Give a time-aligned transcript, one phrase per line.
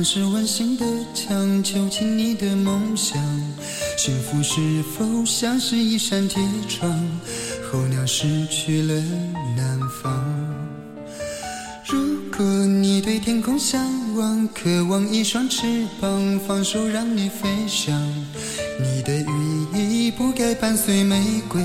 [0.00, 3.22] 像是温馨的墙，囚禁你的梦想，
[3.98, 4.58] 幸福是
[4.96, 6.90] 否像是一扇铁窗？
[7.70, 8.94] 候鸟失去了
[9.54, 10.24] 南方。
[11.86, 11.98] 如
[12.34, 13.78] 果你对天空向
[14.16, 17.94] 往，渴望一双翅膀，放手让你飞翔。
[18.80, 19.66] 你的羽
[20.06, 21.60] 翼不该伴随玫瑰，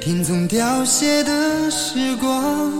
[0.00, 2.72] 听从凋谢的时光。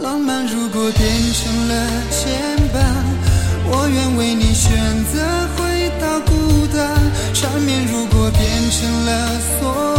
[0.00, 3.29] 浪漫如果变成了牵绊，
[3.72, 4.74] 我愿为你选
[5.04, 5.22] 择
[5.56, 7.30] 回到孤单。
[7.32, 9.89] 缠绵如果变成了锁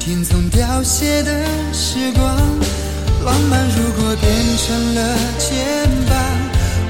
[0.00, 2.24] 听从凋谢的时光。
[3.22, 6.12] 浪漫如果变成了牵绊，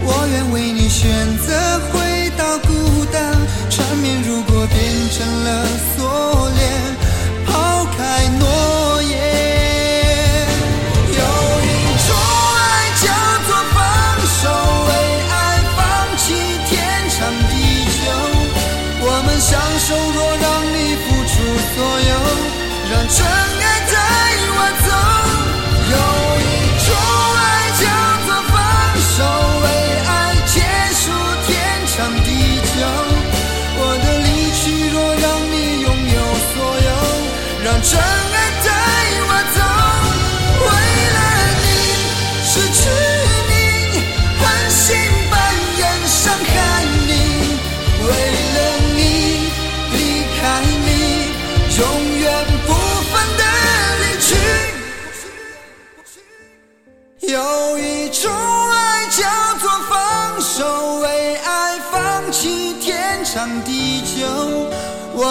[0.03, 3.35] 我愿为你选择回到孤单。
[3.69, 4.79] 缠绵如果变
[5.11, 5.67] 成了
[5.97, 6.97] 锁链，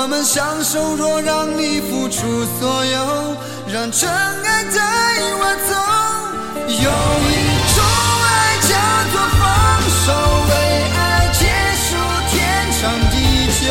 [0.10, 3.38] 我们相守，若让你付出所有，
[3.72, 4.82] 让真爱带
[5.38, 5.72] 我走。
[6.66, 6.90] 有
[7.30, 7.38] 一
[7.70, 7.78] 种
[8.26, 8.74] 爱叫
[9.14, 9.46] 做放
[10.02, 10.10] 手，
[10.50, 10.52] 为
[10.98, 11.46] 爱结
[11.86, 11.94] 束
[12.26, 12.34] 天
[12.82, 13.14] 长地
[13.54, 13.70] 久。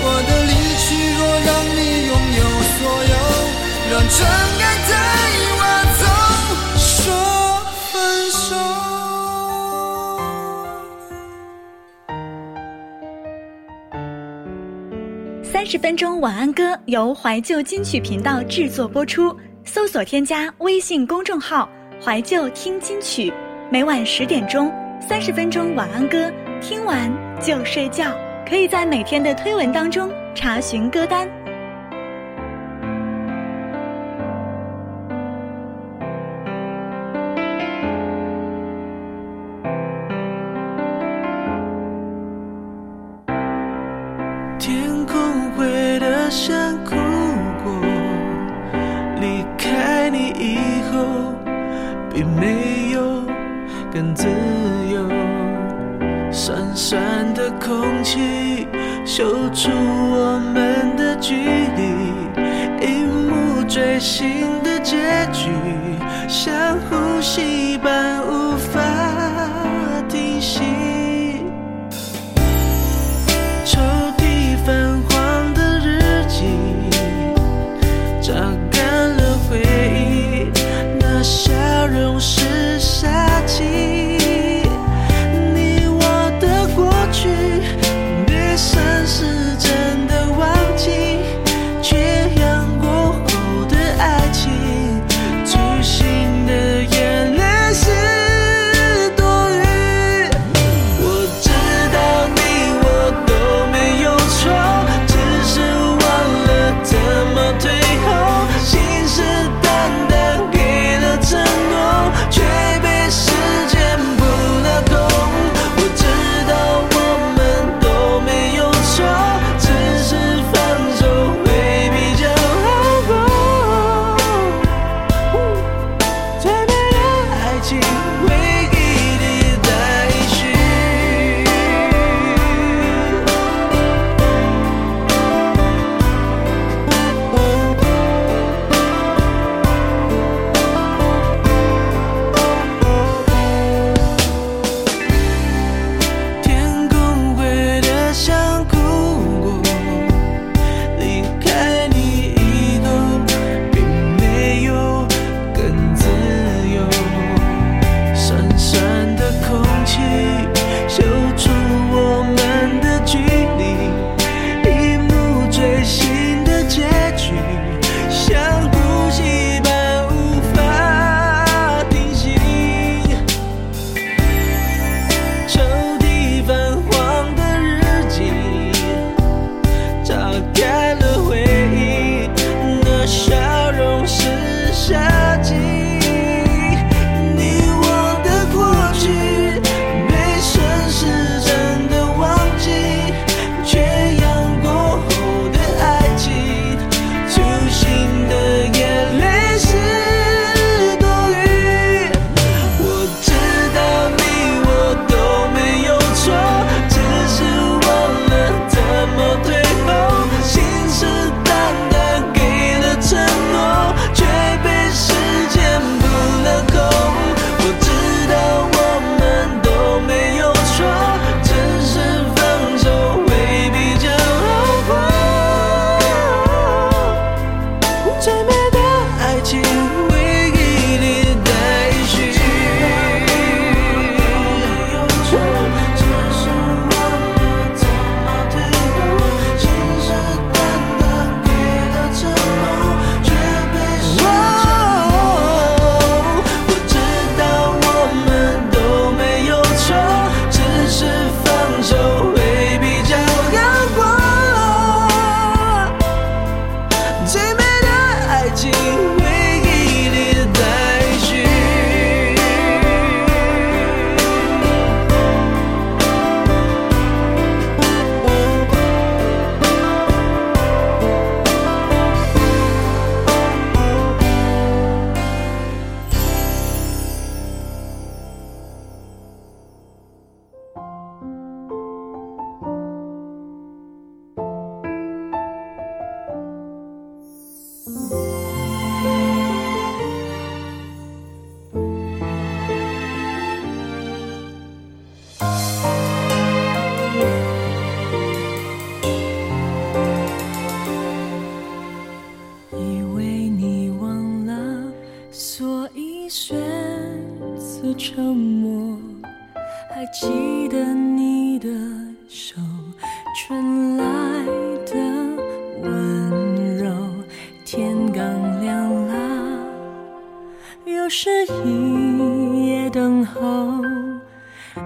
[0.00, 0.88] 我的离去，
[1.20, 2.40] 若让你拥有
[2.72, 2.80] 所
[3.12, 3.14] 有，
[3.92, 4.24] 让真
[15.72, 19.34] 十分钟晚安歌由怀旧金曲频道制作播出，
[19.64, 21.66] 搜索添加微信公众号
[21.98, 23.32] “怀旧听金曲”，
[23.72, 24.70] 每晚十点钟，
[25.00, 26.30] 三十分钟晚安歌，
[26.60, 27.10] 听完
[27.40, 28.14] 就睡觉。
[28.46, 31.26] 可以在每天的推文当中查询歌单。
[46.34, 46.96] 想哭
[47.62, 47.70] 过，
[49.20, 51.34] 离开你以后，
[52.10, 53.22] 比没有
[53.92, 54.26] 更自
[54.90, 55.06] 由。
[56.32, 58.66] 酸酸的空气
[59.04, 61.34] 嗅出我们的距
[61.76, 61.82] 离，
[62.80, 64.46] 一幕锥心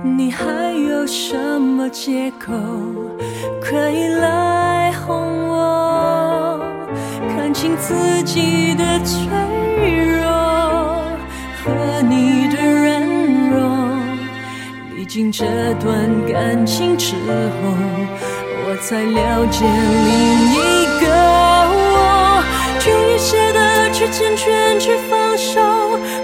[0.02, 0.44] 你还
[0.88, 2.52] 有什么借口
[3.62, 6.60] 可以来哄我？
[7.36, 9.26] 看清自己的脆
[10.04, 10.26] 弱
[11.62, 13.02] 和你的软
[13.50, 13.54] 弱。
[14.96, 15.44] 历经这
[15.80, 17.76] 段感情之后，
[18.64, 20.14] 我才了解另
[20.52, 20.56] 一
[21.00, 22.42] 个我。
[22.80, 25.60] 终于舍得去成全，去放手，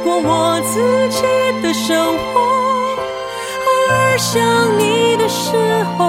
[0.02, 1.22] 过我自己
[1.62, 2.40] 的生活。
[2.40, 4.42] 偶尔想
[4.78, 5.56] 你的时
[5.96, 6.00] 候，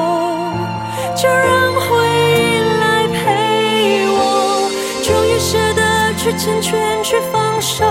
[1.15, 1.85] 就让回
[2.39, 4.69] 忆来陪我。
[5.03, 7.85] 终于舍得去成全，去放手，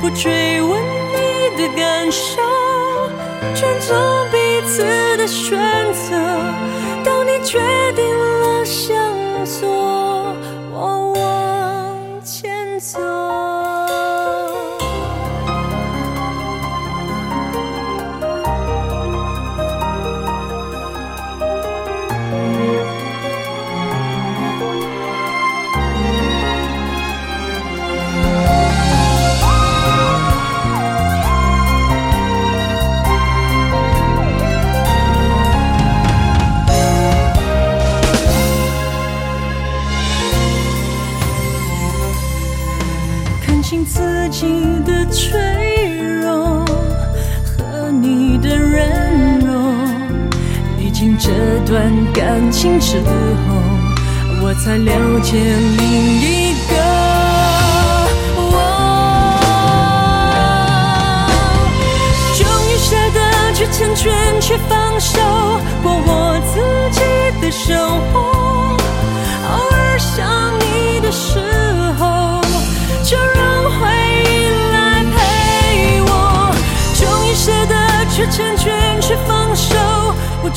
[0.00, 2.42] 不追问你的感受，
[3.54, 3.96] 尊重
[4.30, 4.36] 彼
[4.66, 4.84] 此
[5.16, 5.58] 的选
[5.92, 6.16] 择。
[7.04, 7.60] 当你决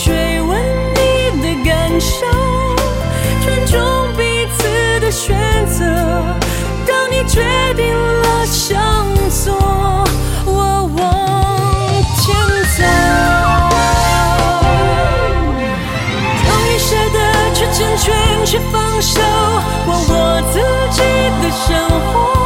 [0.01, 0.57] 追问
[0.95, 2.25] 你的感受，
[3.43, 3.77] 尊重
[4.15, 5.35] 彼此的选
[5.67, 5.83] 择。
[6.87, 7.43] 当你决
[7.75, 8.79] 定了向
[9.29, 9.51] 左，
[10.45, 10.97] 我往
[12.15, 12.33] 前
[12.77, 12.79] 走。
[16.45, 17.17] 终于舍得
[17.53, 18.15] 去成全，
[18.45, 19.19] 去放手，
[19.85, 20.61] 过我自
[20.95, 21.01] 己
[21.41, 21.67] 的生
[22.13, 22.38] 活。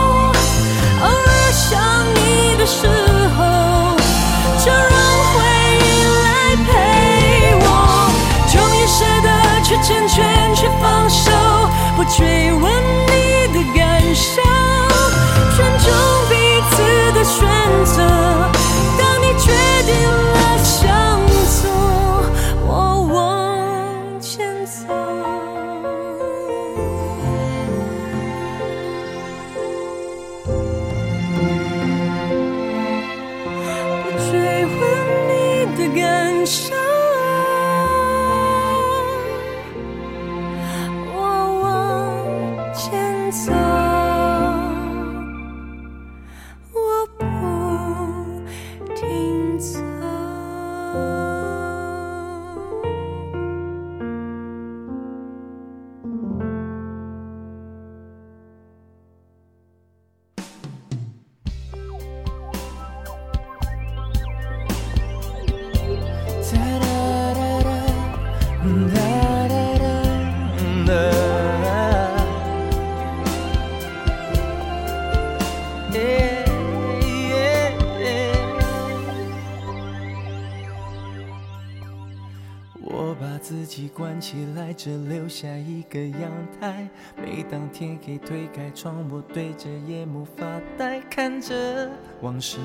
[83.14, 86.90] 我把自己关起来，只留下一个阳台。
[87.16, 90.44] 每当天黑推开窗，我对着夜幕发
[90.80, 91.92] 呆，看着
[92.22, 92.58] 往事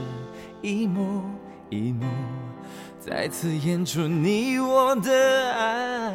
[0.63, 1.25] 一幕
[1.69, 2.07] 一幕，
[2.99, 6.15] 再次演出你我的爱。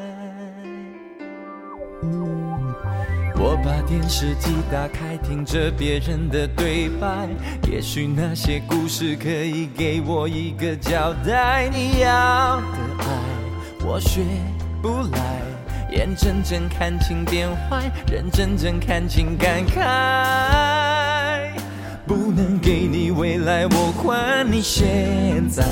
[3.36, 7.30] 我把电视机打开，听着别人的对白，
[7.72, 11.70] 也许那些故事可以给我一个交代。
[11.72, 12.64] 你要的
[12.98, 13.06] 爱，
[13.86, 14.22] 我学
[14.82, 15.20] 不来，
[15.92, 21.52] 眼睁睁看情变坏，人真睁看情感慨。
[22.08, 25.64] 不能给你未来，我还你现在。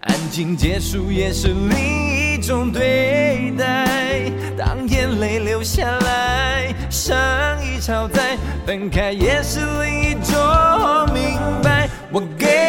[0.00, 4.30] 安静结束也是另一种对待。
[4.58, 7.16] 当眼泪流下来，伤
[7.64, 10.34] 已超载，分开也是另一种
[11.14, 11.88] 明白。
[12.10, 12.63] 我给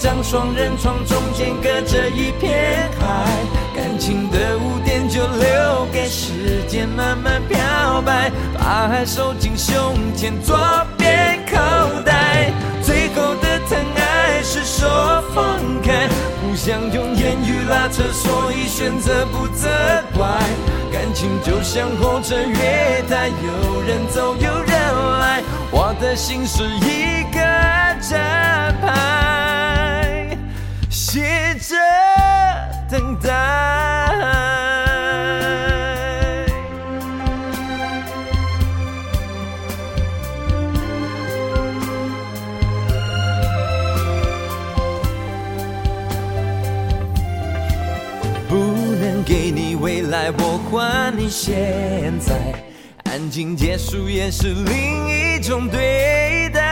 [0.00, 3.26] 张双人床，中间隔着一片海。
[3.76, 10.56] 感情的污点就留给时间慢慢漂白，把爱收进胸前左
[10.96, 11.58] 边口
[12.02, 12.50] 袋。
[12.82, 16.08] 最后的疼爱是说放开，
[16.40, 19.68] 不想用言语拉扯，所以选择不责
[20.16, 20.26] 怪。
[20.90, 27.38] 感情就像候车月台，有人走有人来，我的心是一个
[28.00, 29.89] 站牌，
[31.12, 31.74] 接着
[32.88, 33.28] 等待。
[48.48, 52.36] 不能给你未来，我还你现在。
[53.10, 56.69] 安静结束也是另一种对待。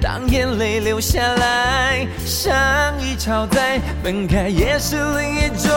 [0.00, 2.52] 当眼泪流下来，像
[3.00, 5.70] 一超载，分开也是另一种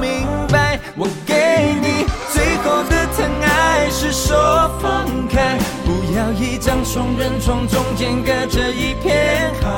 [0.00, 0.78] 明白。
[0.96, 9.68] 我给你最后的疼爱，是说放开，不要一张双人床，中间隔着一片海。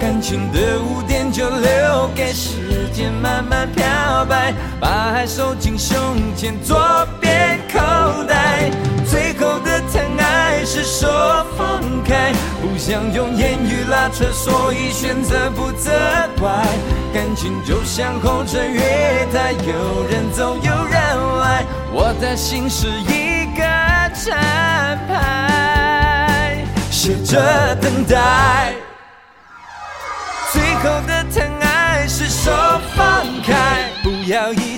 [0.00, 3.84] 感情的污点就留给时间慢慢漂
[4.26, 5.98] 白，把爱收进胸
[6.36, 6.78] 前左
[7.20, 7.80] 边口
[8.28, 8.70] 袋。
[9.06, 15.90] 最后的疼爱是说放开，不想用言语拉扯，所以选择不责
[16.38, 16.50] 怪。
[17.12, 20.94] 感情就像候车月台，有人走有人
[21.40, 23.62] 来，我的心是一个
[24.24, 28.74] 站牌，写着等待。
[30.52, 31.53] 最后的疼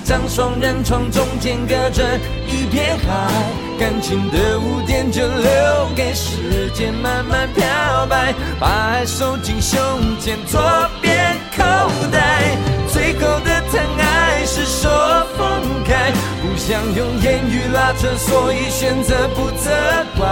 [0.07, 2.01] 张双人床，中间隔着
[2.47, 3.29] 一片海。
[3.77, 9.77] 感情的污点就留给时间慢慢漂白，把爱收进胸
[10.17, 10.61] 前左
[11.01, 11.63] 边口
[12.09, 12.55] 袋。
[12.87, 14.89] 最后的疼爱是手
[15.37, 19.69] 放开，不想用言语拉扯，所以选择不责
[20.17, 20.25] 怪。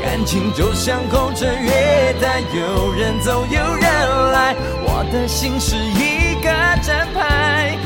[0.00, 6.48] 感情就像候车月台，有人走有人来，我的心是一个
[6.82, 7.76] 站牌，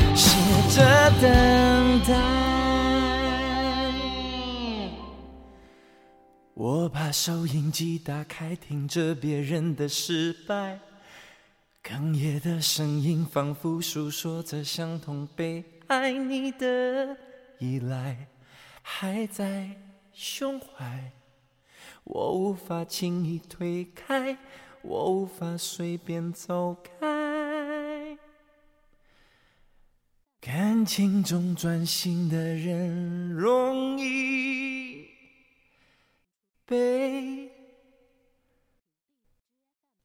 [0.75, 0.81] 着
[1.21, 2.15] 等待。
[6.55, 10.79] 我把收音机打开，听着别人的失败，
[11.83, 17.15] 哽咽的声音仿佛诉说着相同悲哀你的
[17.59, 18.29] 依赖，
[18.81, 19.69] 还在
[20.11, 21.11] 胸怀。
[22.03, 24.35] 我无法轻易推开，
[24.81, 27.12] 我无法随便走开。
[30.83, 35.07] 感情中专心的人容易
[36.65, 37.49] 被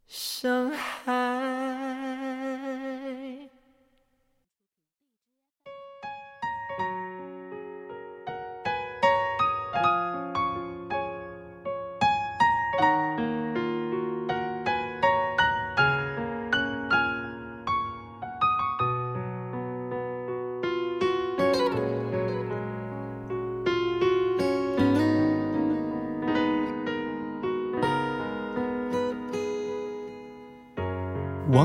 [0.06, 2.07] 伤害。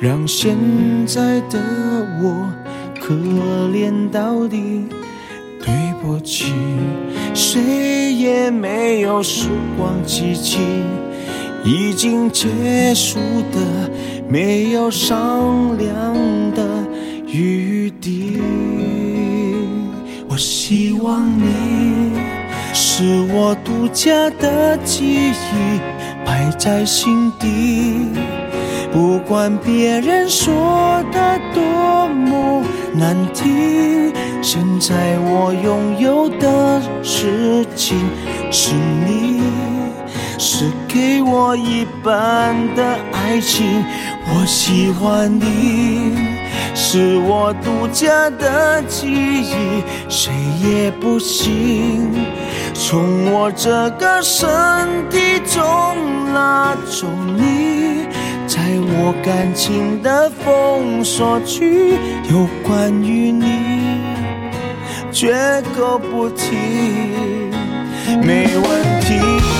[0.00, 0.56] 让现
[1.06, 1.58] 在的
[2.22, 2.50] 我
[2.98, 3.14] 可
[3.70, 4.86] 怜到底，
[5.62, 5.68] 对
[6.00, 6.54] 不起，
[7.34, 10.58] 谁也没有时光机器，
[11.66, 13.18] 已经结束
[13.52, 13.90] 的
[14.26, 16.14] 没有商量
[16.54, 16.64] 的
[17.26, 18.40] 余地。
[20.30, 22.14] 我希望你
[22.72, 25.80] 是我独家的记忆，
[26.24, 28.39] 摆在心底。
[28.92, 37.98] 不管别人说的多么难听，现在我拥有的事情
[38.50, 39.42] 是你，
[40.38, 43.84] 是给我一半的爱情。
[44.32, 46.16] 我喜欢你，
[46.74, 52.12] 是我独家的记忆，谁也不行
[52.74, 54.48] 从我这个身
[55.08, 55.62] 体中
[56.34, 58.08] 拉走你。
[58.50, 61.94] 在我感情的封锁区，
[62.32, 63.46] 有关于你，
[65.12, 65.32] 绝
[65.72, 66.56] 口不提，
[68.20, 69.59] 没问题。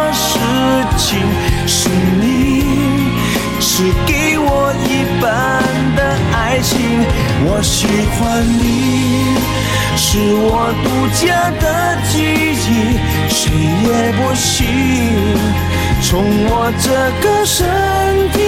[0.61, 1.19] 事情
[1.65, 2.63] 是你，
[3.59, 5.25] 是给我一半
[5.95, 5.99] 的
[6.33, 6.77] 爱情。
[7.45, 9.35] 我喜欢你，
[9.97, 11.65] 是我独家的
[12.11, 13.41] 记忆，谁
[13.83, 14.49] 也不行
[16.03, 16.11] 从
[16.45, 16.87] 我这
[17.21, 17.59] 个身
[18.31, 18.40] 体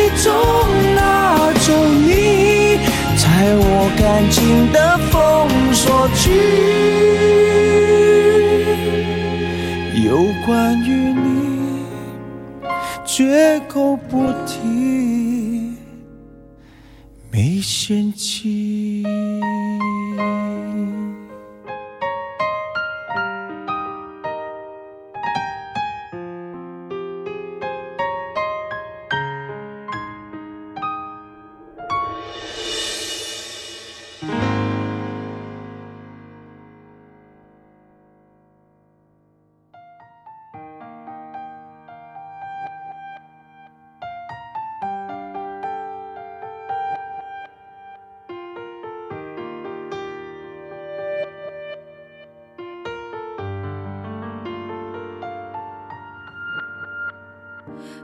[13.44, 14.73] 绝口不提，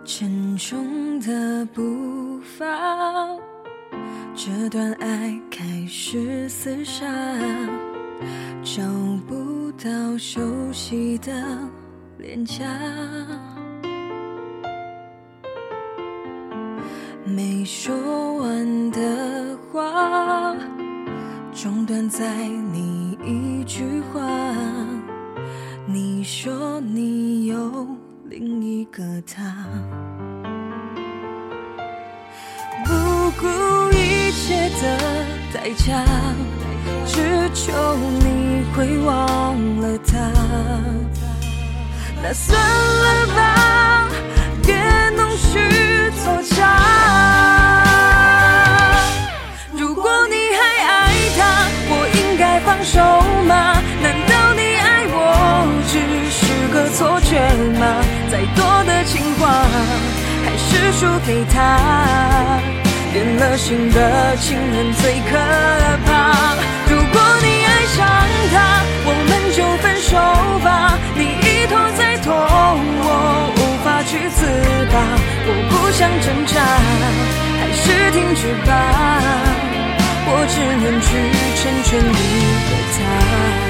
[0.05, 2.65] 沉重的步伐，
[4.35, 7.05] 这段爱开始厮杀，
[8.63, 8.81] 找
[9.27, 11.31] 不到休息的
[12.17, 12.65] 脸颊，
[17.25, 17.93] 没说
[18.37, 20.55] 完的话，
[21.53, 24.21] 中断在你一句话，
[25.85, 27.18] 你说你。
[28.79, 29.43] 一个他，
[32.85, 33.45] 不顾
[33.91, 34.97] 一切的
[35.53, 36.01] 代价，
[37.05, 40.31] 只求你会忘了他。
[42.23, 44.07] 那算了吧，
[44.63, 47.58] 别弄虚作假。
[60.99, 62.59] 输给他。
[63.13, 65.37] 变了心的情人最可
[66.05, 66.11] 怕。
[66.91, 67.97] 如果你爱上
[68.51, 70.11] 他，我们就分手
[70.59, 70.67] 吧。
[71.15, 73.07] 你一拖再拖，我
[73.55, 74.43] 无法去自
[74.91, 74.95] 拔。
[75.47, 76.53] 我不想挣扎，
[77.59, 77.81] 还是
[78.11, 78.69] 停止吧。
[80.31, 81.07] 我只能去
[81.55, 82.11] 成全你
[82.69, 82.71] 的。
[82.99, 83.68] 没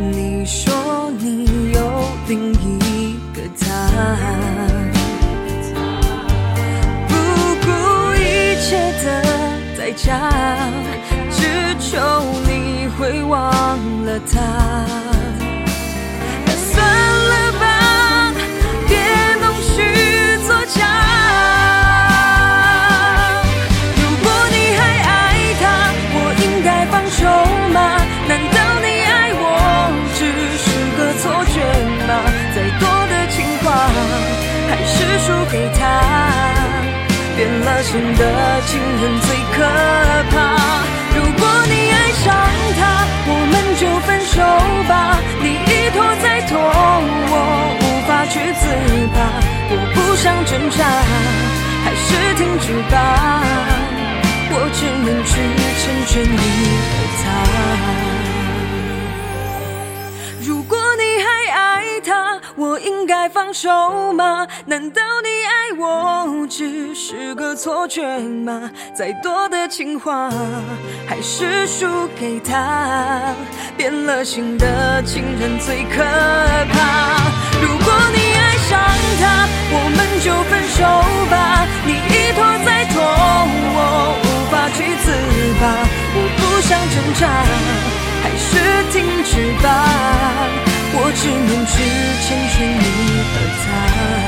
[0.00, 1.80] 你说你有
[2.28, 3.64] 另一个他，
[7.08, 7.14] 不
[7.60, 7.68] 顾
[8.14, 8.70] 一切
[9.04, 9.06] 的
[9.76, 10.18] 代价，
[11.30, 11.40] 只
[11.78, 11.90] 求
[12.46, 13.38] 你会忘
[14.04, 15.11] 了他。
[38.22, 39.58] 的情人最可
[40.30, 40.34] 怕。
[41.14, 42.24] 如果你爱上
[42.78, 42.80] 他，
[43.26, 44.38] 我们就分手
[44.88, 44.92] 吧。
[45.42, 46.54] 你一拖再拖，
[47.32, 47.34] 我
[47.82, 48.62] 无法去自
[49.14, 49.18] 拔。
[49.70, 50.80] 我不想挣扎，
[51.84, 52.08] 还是
[52.38, 52.94] 停止吧。
[54.54, 55.32] 我只能去
[55.80, 56.42] 成全你
[63.32, 64.46] 放手吗？
[64.66, 68.70] 难道你爱我只是个错觉吗？
[68.94, 70.30] 再多的情话，
[71.08, 73.34] 还是输给他。
[73.76, 77.16] 变了心的情人最可怕。
[77.62, 78.78] 如果你爱上
[79.18, 80.84] 他，我们就分手
[81.30, 81.66] 吧。
[81.86, 83.02] 你一拖再拖，
[83.74, 83.78] 我
[84.22, 85.06] 无法去自
[85.58, 85.62] 拔。
[86.14, 87.20] 我不想挣扎，
[88.22, 88.50] 还是
[88.92, 89.66] 停止吧。
[90.94, 91.74] 我只能去
[92.24, 92.84] 成全你
[93.30, 94.21] 和他。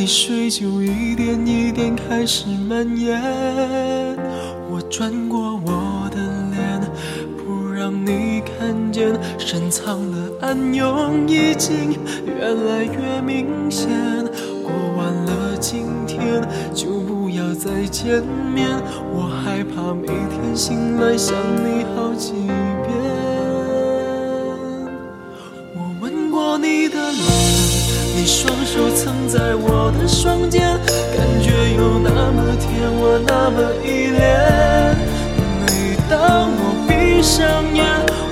[0.00, 3.20] 泪水就一点一点开始蔓延。
[4.70, 6.16] 我转过我的
[6.50, 6.80] 脸，
[7.36, 13.90] 不让你看见，深藏的暗涌已经越来越明显。
[14.62, 18.22] 过完了今天，就不要再见
[18.54, 18.70] 面。
[19.12, 22.79] 我害怕每天醒来想你好几遍。
[28.30, 30.62] 双手曾在我的双肩，
[31.16, 34.22] 感觉有那么甜，我那么依恋。
[35.66, 37.42] 每当我闭上
[37.74, 37.84] 眼，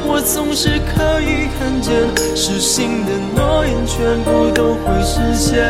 [0.06, 1.90] 我总是可以看见，
[2.36, 5.66] 失信的诺言全部都会实现。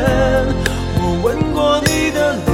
[1.01, 2.53] 我吻过你的脸，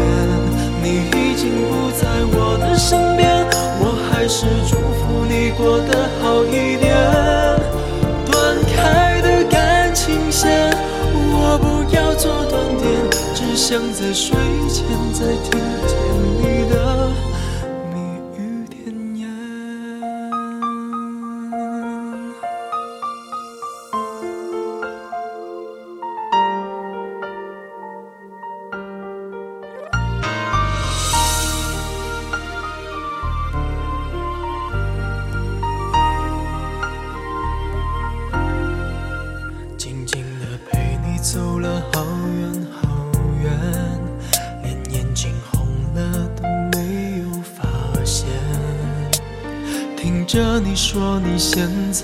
[0.81, 2.07] 你已经不在
[2.39, 3.45] 我的身边，
[3.81, 7.34] 我还是祝福你过得好一点。
[13.75, 14.37] 想在睡
[14.69, 15.51] 前再听
[15.89, 15.99] 见
[16.39, 16.54] 你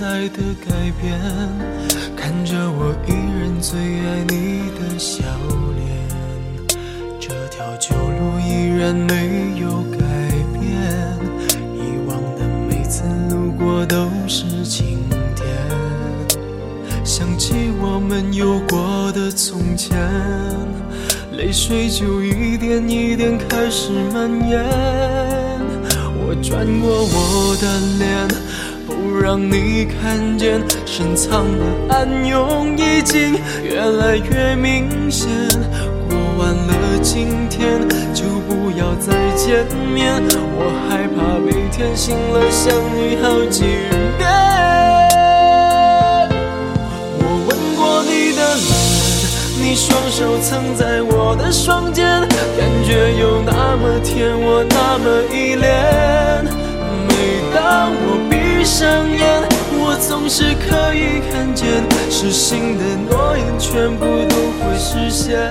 [0.00, 1.20] 在的改变，
[2.16, 5.22] 看着我依然最爱你的笑
[5.76, 5.86] 脸，
[7.20, 9.98] 这条旧路依然没有改
[10.58, 10.64] 变，
[11.74, 15.00] 以往的每次路过都是晴
[15.36, 15.46] 天，
[17.04, 19.98] 想起我们有过的从前，
[21.32, 24.64] 泪水就一点一点开始蔓延，
[26.16, 28.49] 我转过我的脸。
[29.00, 33.34] 不让你看见，深藏的暗涌已经
[33.64, 35.26] 越来越明显。
[36.06, 37.80] 过完了今天，
[38.12, 40.20] 就不要再见面。
[40.54, 43.62] 我害怕每天醒了想你好几
[44.18, 44.28] 遍。
[47.20, 48.68] 我吻过你的脸，
[49.62, 56.44] 你双手曾在我的双肩，感觉有那么甜，我那么依恋。
[57.08, 57.14] 每
[57.54, 58.49] 当我闭。
[58.60, 59.42] 闭上眼，
[59.72, 61.66] 我总是可以看见，
[62.10, 65.50] 失信的诺言全部都会实现。